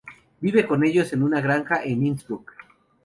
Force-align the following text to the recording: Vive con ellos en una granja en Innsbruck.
Vive 0.41 0.65
con 0.65 0.83
ellos 0.83 1.13
en 1.13 1.21
una 1.21 1.41
granja 1.41 1.83
en 1.83 2.03
Innsbruck. 2.07 2.51